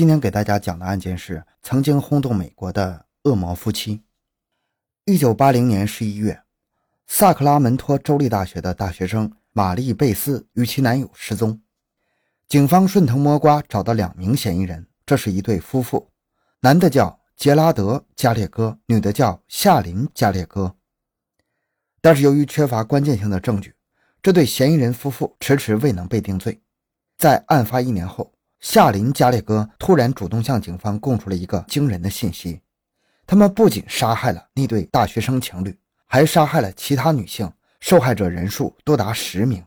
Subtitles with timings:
[0.00, 4.02] 今天给大家讲的案件是曾经轰动美国的恶魔夫妻。
[5.04, 6.42] 一九八零年十一月，
[7.06, 11.60] 萨克拉门托州立大学的大学生玛丽贝斯与其男友失踪，
[12.48, 16.10] 警方顺藤摸瓜找到两名嫌疑人，这是一对夫妇，
[16.60, 20.74] 男的叫杰拉德·加列戈，女的叫夏琳·加列戈。
[22.00, 23.74] 但是由于缺乏关键性的证据，
[24.22, 26.62] 这对嫌疑人夫妇迟迟未能被定罪。
[27.18, 28.32] 在案发一年后。
[28.60, 32.60] 夏林·加列哥突然主动向警方供出了一个惊人的信息：
[33.26, 39.64] 他们不仅杀害了那对大学生情侣，还杀害了其他女性，受害者人数多达十名。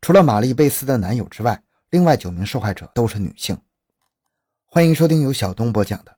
[0.00, 3.56] 除了玛丽·贝斯的男友之外，另外九名受害者都是女性。
[4.66, 6.10] 欢迎收听由小东播讲的《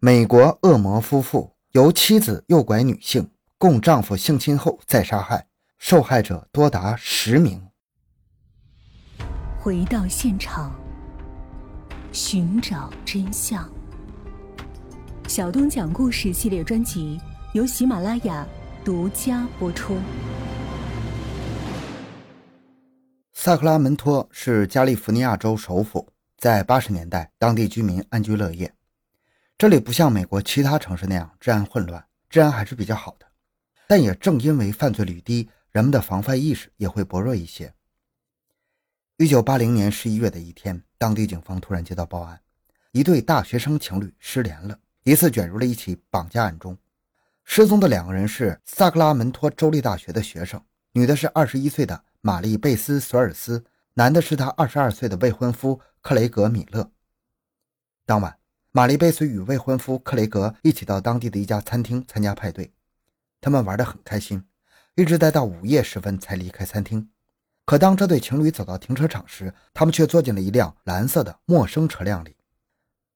[0.00, 5.46] 美国恶魔夫妇由妻子诱拐女性，供丈夫性侵后再杀害，
[5.78, 7.68] 受害者多达十名》。
[9.62, 10.74] 回到现场。
[12.12, 13.70] 寻找真相。
[15.28, 17.20] 小东讲故事系列专辑
[17.54, 18.44] 由喜马拉雅
[18.84, 19.96] 独家播出。
[23.32, 28.72] 萨克拉门托是加利福尼亚州首府，在八十年代，当地居民安居乐业。
[29.56, 33.26] 这里不像美国其他城市那样治安混乱，治安还是比较好的。
[33.86, 37.72] 但也正因为犯罪率低，人们的防范意识也会薄弱一些。
[39.20, 42.40] 一九八零年十一月的一天，当地警方突然接到报案，
[42.92, 46.74] 一对大学生情侣失联了，疑似卷入了一起绑架案中。
[47.44, 50.58] 失踪的两个人是萨克拉门托州立大学的学生，
[50.92, 56.90] 女的是二十一岁的玛丽贝斯索尔斯，男的是她二十二岁的未婚夫克雷格米勒。
[58.06, 58.38] 当晚，
[58.72, 62.72] 玛丽贝斯与未婚夫克雷格一起到当地的一家餐厅参加派对，
[63.38, 64.42] 他们玩得很开心，
[64.94, 67.10] 一直待到午夜时分才离开餐厅。
[67.70, 72.34] 可当这对情侣走到停车场时，他们却坐进了一辆蓝色的陌生车辆里。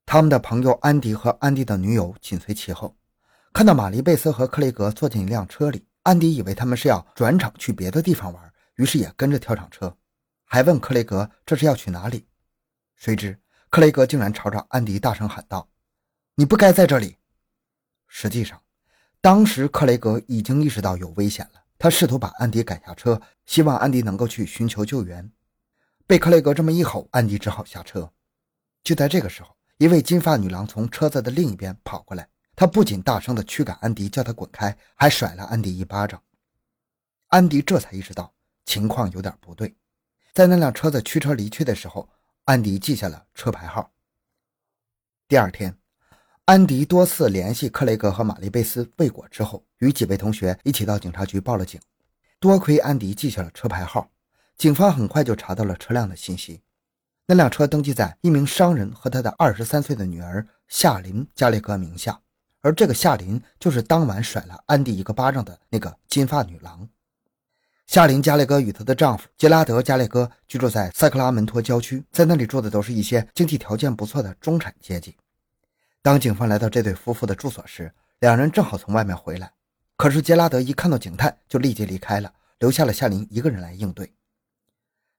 [0.07, 2.97] 他们的朋友安迪和安迪的女友紧随其后。
[3.53, 9.97] 看到玛丽贝斯和克雷格坐进一辆车里，安迪以为他们是要转场去别的地方玩，于是也跟着跳上车，
[10.45, 12.29] 还问克雷格这是要去哪里。
[12.95, 13.37] 谁知
[13.71, 15.69] 克雷格竟然朝着安迪大声喊道
[16.37, 17.17] ：“你不该在这里！”
[18.07, 18.63] 实际上，
[19.21, 21.64] 当时克雷格已经意识到有危险了。
[21.79, 25.31] 他试图把安迪赶下车，希望安迪能够去寻求救援。
[26.07, 28.11] 被克雷格这么一吼，安迪只好下车。
[28.83, 36.23] 就在这个时候，一位金发女郎从车子的另一边跑过来，她不仅大声地驱赶安迪，叫他滚开，还甩了安迪一巴掌。
[37.29, 38.33] 安迪这才意识到
[38.65, 39.75] 情况有点不对。
[40.33, 42.09] 在那辆车子驱车离去的时候，
[42.45, 43.91] 安迪记下了车牌号。
[45.29, 45.84] 第二天。
[46.47, 51.81] 安迪多次联系克雷格和玛丽贝斯未果之后，与几位同学一起到警察局报了警。
[52.39, 54.11] 多亏安迪记下了车牌号，
[54.59, 56.61] 警方很快就查到了车辆的信息。
[57.27, 62.21] 那辆车登记在一名商人和他的二十三岁的女儿夏琳·加列格名下，
[62.61, 66.87] 而这个夏琳就是当晚甩了安迪一个巴掌的那个金发女郎。
[67.87, 75.17] 夏琳·加列格与她的丈夫杰拉德·加列格居住在塞克拉门托郊区，在那里住的都是一些经济条件不错的中产阶级。
[76.05, 79.51] 当警方来到这对夫妇的住所时，两人正好从外面回来。
[79.97, 84.13] 可是杰拉德一看到警探，就立即离开了，留下了夏琳一个人来应对。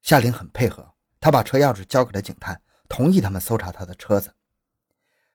[0.04, 4.32] 夏琳很配合，他把车钥匙交给了警探，同意他们搜查他的车子。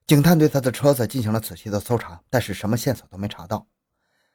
[0.06, 3.66] 警探对他的车子进行了仔细的搜查，但是什么线索都没查到。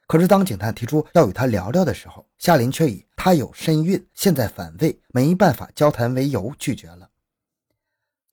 [0.07, 7.09] 可是当警探提出要与他聊聊的时候，夏琳却以他有身孕，现在反胃，没办法交谈为由拒绝了。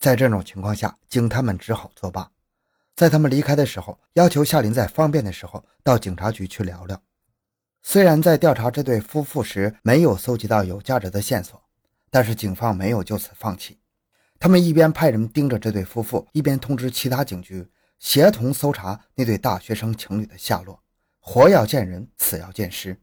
[0.00, 2.31] 在这种情况下，警探们只好作罢。
[3.02, 7.02] 在他们离开的时候，要求夏琳在方便的时候到警察局去聊聊。
[7.82, 11.60] 虽然在调查这对夫妇时没有搜集到有价值的线索，
[12.12, 13.80] 但是警方没有就此放弃。
[14.38, 17.68] 他们一边派人盯着这对夫妇，一边通知其他警局
[17.98, 20.80] 协同搜查那对大学生情侣的下落。
[21.18, 22.96] 活要见人，死要见尸。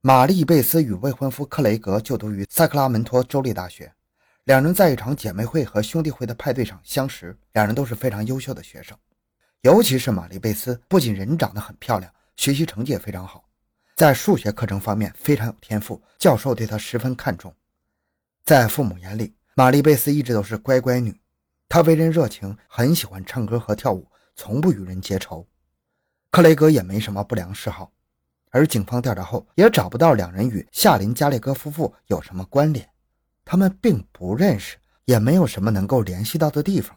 [0.00, 3.92] 玛丽贝斯与未婚夫克雷格就读于萨克拉门托州立大学。
[4.44, 8.98] 两人在一场姐妹会和兄弟会的派对上相识，两人都是非常优秀的学生，
[9.60, 13.44] 尤其是玛丽贝斯，不仅人长得很漂亮，学习成绩也非常好，
[13.94, 17.54] 在数学课程方面非常有天赋，教授对她十分看重。
[18.44, 21.16] 在父母眼里，玛丽贝斯一直都是乖乖女，
[21.68, 25.46] 她为人热情，很喜欢唱歌和跳舞，从不与人结仇。
[26.32, 27.92] 克雷格也没什么不良嗜好，
[28.50, 32.91] 而警方调查后也找不到两人与夏琳·加列戈夫妇有什么关联。
[33.44, 36.96] 他们并不认识，也没有什么能够联系到的地方。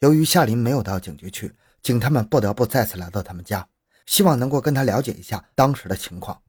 [0.00, 3.66] 由于夏琳没有到警局去，警探们不得不再次来到他们家，
[4.06, 6.40] 希望能够跟他了解一下当时的情况。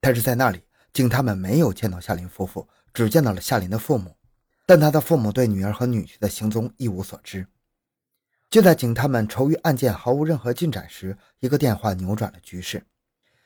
[0.00, 0.62] 但是在那里，
[0.92, 4.16] 警探们没有见到夏琳夫妇，只见到了夏琳的父母。
[4.66, 7.46] 但他的父母对女儿和女婿的行踪一无所知。
[8.48, 12.82] 就在警探们愁于案件毫无任何进展时，一个电话扭转了局势。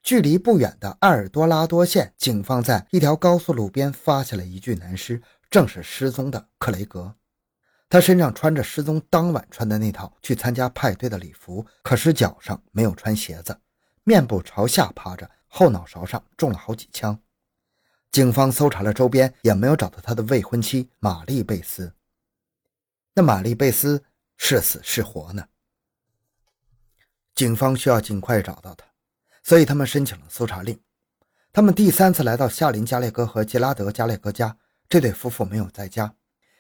[0.09, 5.21] 距离不远的埃尔多拉多县，警方在一条高速路边发现了一具男尸，
[5.51, 7.15] 正是失踪的克雷格。
[7.91, 13.61] 他身上穿着失踪当晚穿的那套去参加派对的礼服，可是脚上没有穿鞋子，
[14.03, 17.21] 面部朝下趴着，后脑勺上中了好几枪。
[18.11, 21.93] 警方搜查了周边，也没有找到他的未婚妻玛丽贝斯。
[23.13, 24.03] 那玛丽贝斯
[24.39, 25.45] 是死是活呢？
[27.35, 28.88] 警方需要尽快找到他，
[29.43, 30.79] 所以他们申请了搜查令。
[31.53, 34.57] 他们第三次来到夏林·加列戈和杰拉德·加列戈家，
[34.89, 36.15] 这对夫妇没有在家。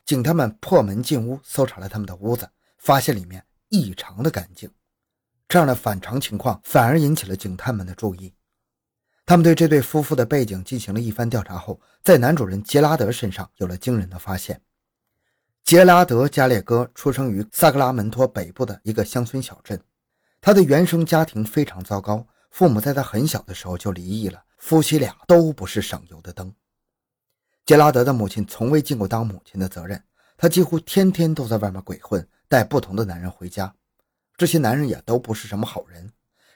[0.05, 2.49] 警探们破门进屋，搜查了他们的屋子，
[2.79, 4.71] 发现里面异常的干净。
[5.47, 8.33] 这样的反常情况反而引起了警探们的注意。
[9.27, 14.61] 他们对这对夫妇的背景进行了一番调查后，在男主人杰拉德身上有了惊人的发现。
[15.65, 19.79] 杰拉德·加列戈出生于萨克拉门托北部的一个乡村小镇，
[20.41, 26.53] 他的原生家庭非常糟糕，父母在他很小的时候就离异了，夫妻俩都不是省油的灯。
[27.65, 30.03] 杰拉德的母亲从未尽过当母亲的责任，
[30.37, 33.75] 她几乎天天都在外面鬼混，带不同的男人回家。
[34.37, 36.11] 这些男人也都不是什么好人。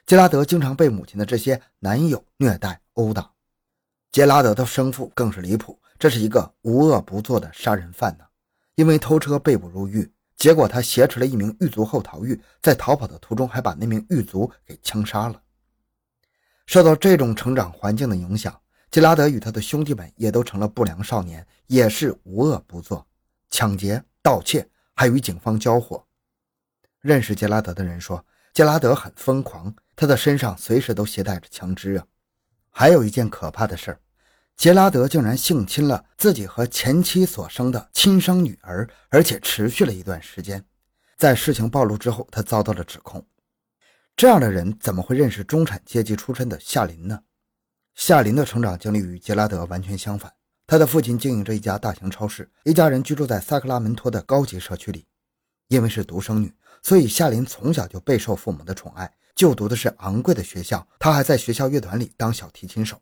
[0.05, 3.31] 杰拉德经常被母亲的这些男友虐待殴打。
[4.11, 8.25] 杰拉德的生父更是离谱，这是一个无恶不作的杀人犯呢。
[8.75, 15.42] 因为偷车被捕入狱，结果他挟持了一名狱卒后逃狱，在逃跑的途中还把那名狱卒给枪杀了。
[16.65, 18.59] 受到这种成长环境的影响。
[18.91, 23.07] 杰拉德与他的兄弟们也都成了不良少年，也是无恶不作，
[23.49, 26.05] 抢劫、盗窃，还与警方交火。
[27.01, 28.23] 认识杰拉德的人说，
[28.53, 32.05] 杰拉德很疯狂，他的身上随时都携带着枪支啊。
[32.69, 33.99] 还有一件可怕的事儿，
[34.55, 40.63] 杰拉德竟然性侵了自己和前妻所生的亲生女儿，而且持续了一段时间。
[41.17, 43.25] 在事情暴露之后，他遭到了指控。
[44.15, 47.19] 这样的人怎么会认识中产阶级出身的夏琳呢？
[47.95, 50.31] 夏琳的成长经历与杰拉德完全相反。
[50.65, 55.05] 他的父亲经营着一家大型超市，一家人居住在萨克拉门托的高级社区里。
[55.67, 60.87] 因为是独生女，所以夏琳从小就备受父母的宠爱，就读的是昂贵的学校。
[60.99, 63.01] 她还在学校乐团里当小提琴手。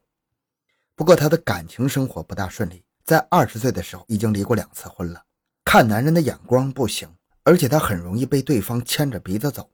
[0.96, 5.24] 不过，她的感情生活不大顺利，在二十岁的时候已经离过两次婚了。
[5.66, 7.10] 看男人的眼光不行，
[7.44, 9.70] 而且她很容易被对方牵着鼻子走。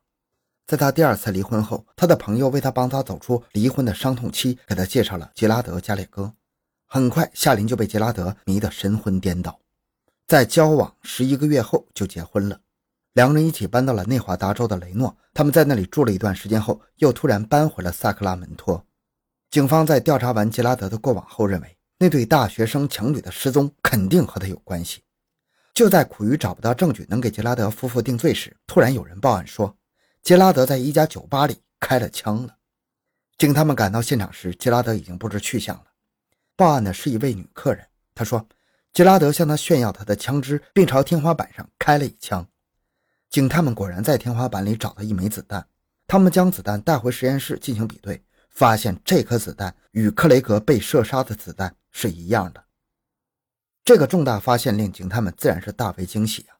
[0.67, 6.33] 在他第二次离婚后，他的朋友为他帮他走出离婚的伤痛期，给他介绍了杰拉德·加列戈。
[6.85, 9.57] 很快，夏琳就被杰拉德迷得神魂颠倒，
[10.27, 12.59] 在交往十一个月后就结婚了。
[13.13, 18.85] 两个人一起搬到了内华达州的雷诺，他们在那里住了一段时间后，又突然搬回了萨克拉门托。
[19.49, 25.01] 警方在调查完杰拉德的过往后，认为那对大学生情侣的失踪肯定和他有关系。
[25.73, 29.73] 就在苦于找不到证据能给杰拉德夫妇定罪时，突然有人报案说。
[30.27, 32.57] 杰拉德在一家酒吧里开了枪了。
[33.37, 35.85] 警探们赶到现场时，杰拉德已经不知去向了。
[36.57, 38.45] 报案的是一位女客人，她说，
[38.91, 42.45] 杰拉德向她炫耀他的枪支，并朝天花板上开了一枪。
[43.29, 45.65] 警探们果然在天花板里找到一枚子弹，
[46.05, 52.61] 他们将子弹带回实验室进行比对，发现这颗子弹与克雷格被射杀的子弹是一样的。
[53.85, 56.59] 这个重大发现令警探们自然是大为惊喜啊！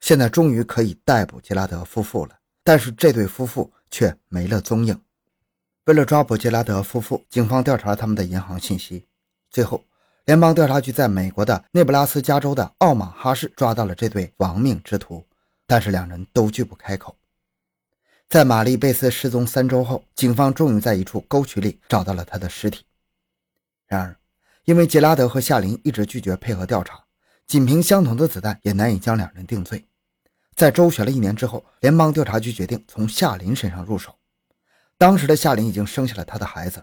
[0.00, 2.35] 现在终于可以逮捕杰拉德夫妇了。
[2.66, 5.00] 但是这对夫妇却没了踪影。
[5.84, 9.06] 为了抓捕杰拉德夫妇，警方调查了他们的银行信息。
[9.48, 9.84] 最后，
[10.24, 15.24] 联邦调查局在美国的内布拉斯加州的奥马哈市抓到了这对亡命之徒，
[15.64, 17.14] 但是两人都拒不开口。
[18.28, 22.84] 在玛丽贝斯失踪三周后，警方终于在一处沟渠里找到了他的尸体。
[23.86, 24.16] 然而，
[24.64, 27.04] 因为杰拉德和夏琳一直拒绝配合调查，
[27.46, 29.84] 仅凭相同的子弹也难以将两人定罪。
[30.56, 34.16] 在周旋了一年之后，联邦调查局决定从夏琳身上入手。
[34.96, 36.82] 当时的夏琳已经生下了他的孩子，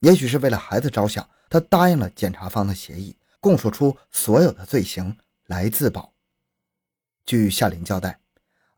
[0.00, 6.12] 也许是为了孩子着想，他答应了检察方的协议，供述出所有的罪行来自保。
[7.24, 8.18] 据夏琳交代，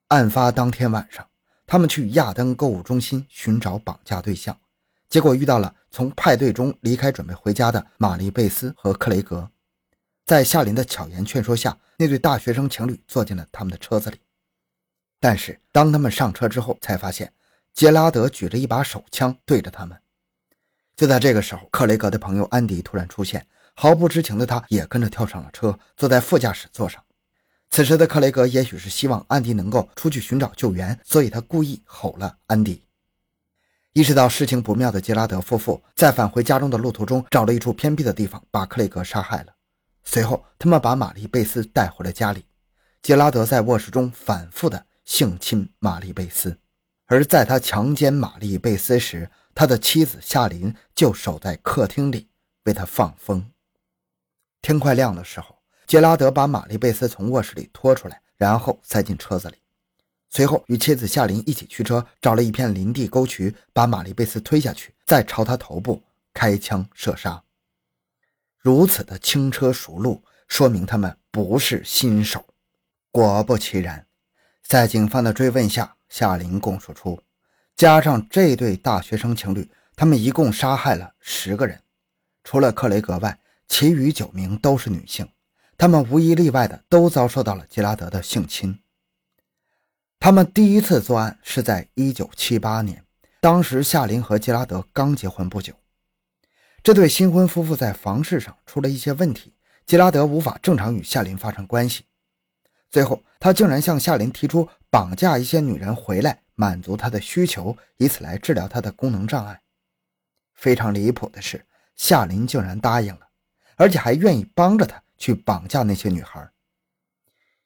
[0.08, 1.26] 案发当天晚上，
[1.66, 4.60] 他们去亚登购物中心寻找绑架对象，
[5.08, 9.50] 结果遇到了从派对中离开准备回家的玛丽贝斯和克雷格。
[10.26, 14.18] 在夏琳的巧言劝说下，那对大学生情侣坐进了他们的车子里。
[15.24, 17.32] 但是当他们上车之后，才发现
[17.72, 19.98] 杰拉德举着一把手枪对着他们。
[20.94, 27.02] 就在这个时候，克雷格的朋友安迪突然出现，毫不知情的他也跟着跳上了车，坐在副驾驶座上。
[27.70, 32.84] 此时的克雷格也许是希望安迪能够出去寻找救援，所以他故意吼了安迪。
[33.94, 39.54] 意识到事情不妙的杰拉德夫妇在返回家中的路途中，找了一处偏僻的地方把克雷格杀害了。
[40.04, 42.44] 随后，他们把玛丽贝斯带回了家里。
[43.00, 46.58] 杰拉德在卧室中反复的性侵玛丽贝斯，
[47.06, 52.28] 而在他强奸玛丽贝斯时，他的妻子夏琳就守在客厅里
[52.64, 53.50] 为他放风。
[54.62, 59.56] 天快亮的时候，杰拉德把玛丽贝斯从卧室里拖出来，然后塞进车子里，
[60.30, 67.44] 随后与妻子夏琳一起驱车，找了一片林地沟渠，把玛丽贝斯推下去，再朝他头部开枪射杀。
[68.58, 72.42] 如此的轻车熟路，说明他们不是新手。
[73.10, 74.06] 果不其然，
[74.66, 77.20] 在警方的追问下，夏琳供述出，
[77.76, 81.80] 加上这对大学生情侣，他们一共杀害了十个人，
[82.42, 85.28] 除了克雷格外，其余九名都是女性，
[85.76, 88.80] 他们无一例外的都遭受到了杰拉德的性侵。
[90.18, 93.04] 他们第一次作案是在1978年，
[93.40, 95.74] 当时夏琳和杰拉德刚结婚不久，
[96.82, 99.52] 这对新婚夫妇在房事上出了一些问题，
[99.84, 102.04] 杰拉德无法正常与夏琳发生关系。
[102.94, 109.60] 最后，他竟然向夏琳提出绑架一些女人回来，满足他的需求，以此来治疗他的功能障碍。
[110.54, 113.26] 非常离谱的是，夏琳竟然答应了，
[113.74, 116.48] 而且还愿意帮着他去绑架那些女孩。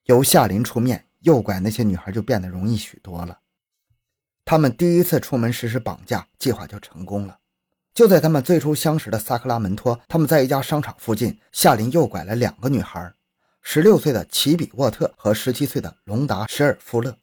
[0.05, 3.41] 由夏琳出面诱拐那些女孩，就变得容易许多了。
[4.47, 7.39] 他们第一次出门实施绑架计划就成功了。
[7.93, 13.13] 就在他们最初相识的萨克拉门托，他们在一家商场附近，夏琳诱拐了两个女孩。
[13.71, 17.15] 十六岁的奇比沃特和十七岁的隆达·施尔夫勒，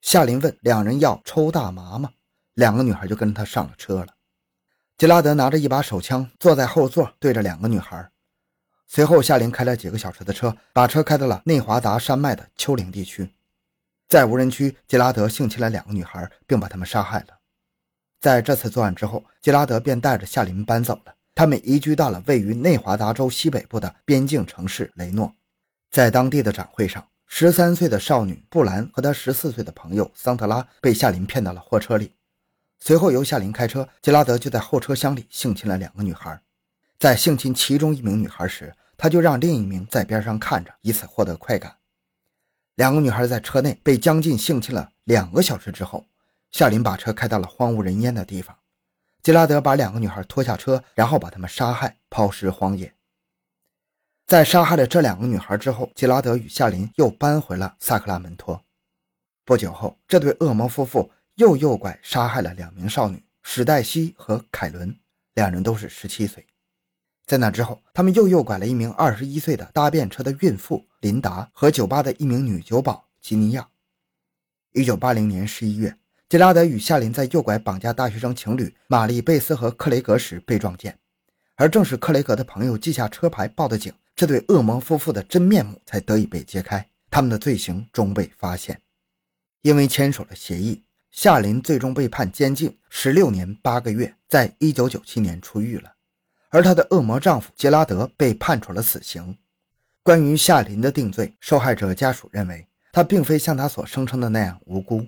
[0.00, 2.12] 夏琳问两人要抽大麻吗？
[2.54, 4.06] 两个女孩就跟着他上了车了。
[4.96, 8.10] 杰拉德拿着一把手枪坐在后座，对着两个女孩。
[8.86, 13.30] 随后，夏琳开了几个小时的车，把车开到了内华达山脉的丘陵地区。
[14.08, 17.36] 在无人区，杰拉德性侵了两个女孩，并把她们杀害了。
[18.18, 21.14] 在这次作案之后，杰拉德便带着夏琳搬走了。
[21.34, 25.35] 他们移居到了位于内华达州西北部的边境城市雷诺。
[25.96, 32.12] 在当地的展会上，十三岁的少女布兰和她十四岁的朋友桑特拉被夏琳骗到了货车里。
[32.78, 36.38] 随后由夏琳开车，杰拉德就在后车厢里性侵了两个女孩。
[36.98, 41.74] 在性侵其中一名女孩时，他就让另一名在边上看着，以此获得快感。
[42.74, 46.04] 两个女孩在车内被将近性侵了两个小时之后，
[46.52, 48.54] 夏琳把车开到了荒无人烟的地方。
[49.22, 52.92] 杰拉德把两个女孩拖下车，然后把她们杀害，抛尸荒野。
[54.26, 58.60] 在杀害了这两个女孩之后，吉拉德与夏琳又搬回了萨克拉门托。
[59.44, 64.92] 不久后，这对恶魔夫妇又诱拐杀害了两名少女史黛西和凯伦，
[65.34, 66.44] 两人都是十七岁。
[67.24, 73.68] 在那之后，他们又诱拐了一名二十一岁的搭便车的孕妇琳达和酒吧的一名女酒保吉尼亚。
[74.72, 75.96] 一九八零年十一月，
[76.28, 80.98] 吉拉德与夏琳在诱拐绑架大学生情侣玛丽贝斯和克雷格时被撞见，
[81.54, 83.94] 而正是克雷格的朋友记下车牌报的警。
[84.16, 88.80] 这对恶魔夫妇的真面目才得以被揭开，他们的罪行终被发现。
[89.60, 95.92] 因为签署了协议，夏琳最终被判监禁十六年八个月，在一九九七年出狱了。
[96.48, 99.36] 而她的恶魔丈夫杰拉德被判处了死刑。
[100.02, 105.06] 关于夏琳的定罪，受害者家属认为她并非像她所声称的那样无辜。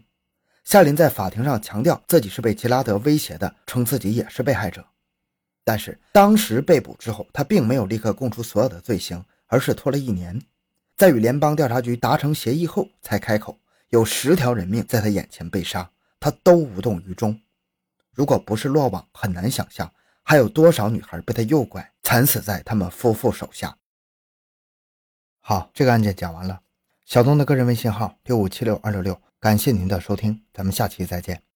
[0.65, 4.85] 夏琳在法庭上强调自己是被杰拉德威胁的，称自己也是被害者。
[5.69, 10.41] 但是当时被捕之后，他并没有立刻供出所有的罪行，而是拖了一年，
[10.97, 13.59] 在与联邦调查局达成协议后才开口。
[13.91, 17.39] 有十条人命在他眼前被杀，他都无动于衷。
[18.15, 23.77] 如果不是落网，很难想象还有多少女孩被他诱拐，惨死在他们夫妇手下。
[25.41, 26.63] 好，这个案件讲完了。
[27.05, 31.48] 小东的个人微信号六五七六二六六，感谢您的收听，咱们下期再见。